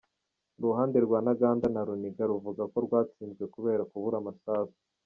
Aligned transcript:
Uruhande 0.59 0.97
rwa 1.05 1.19
Ntaganda 1.25 1.65
na 1.73 1.81
Runiga 1.87 2.23
ruvuga 2.31 2.63
ko 2.71 2.77
rwatsinzwe 2.85 3.43
kubera 3.53 3.87
kubura 3.91 4.15
amasasu. 4.21 4.77